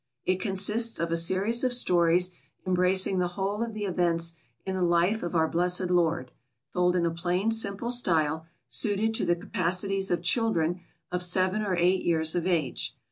It 0.25 0.39
consists 0.41 0.99
of 0.99 1.11
a 1.11 1.15
series 1.15 1.63
of 1.63 1.71
stories, 1.71 2.31
embracing 2.65 3.19
the 3.19 3.27
whole 3.37 3.61
of 3.61 3.75
the 3.75 3.85
events 3.85 4.33
in 4.65 4.73
the 4.73 4.81
life 4.81 5.21
of 5.21 5.35
our 5.35 5.47
Blessed 5.47 5.91
Lord, 5.91 6.31
told 6.73 6.95
in 6.95 7.05
a 7.05 7.11
plain, 7.11 7.51
simple 7.51 7.91
style, 7.91 8.47
suited 8.67 9.13
to 9.13 9.27
the 9.27 9.35
capacities 9.35 10.09
of 10.09 10.23
children 10.23 10.81
of 11.11 11.21
seven 11.21 11.61
or 11.61 11.75
eight 11.75 12.01
years 12.03 12.33
of 12.33 12.47
age. 12.47 12.95